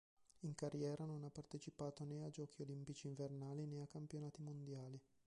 [0.39, 4.99] In carriera non ha partecipato né a Giochi olimpici invernali né a Campionati mondiali.